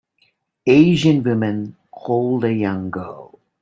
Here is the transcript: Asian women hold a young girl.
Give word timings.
Asian 0.65 1.21
women 1.21 1.75
hold 1.93 2.43
a 2.43 2.51
young 2.51 2.89
girl. 2.89 3.37